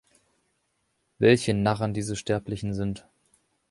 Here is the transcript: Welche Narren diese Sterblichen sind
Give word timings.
Welche 1.19 1.53
Narren 1.53 1.93
diese 1.93 2.15
Sterblichen 2.15 2.73
sind 2.73 3.05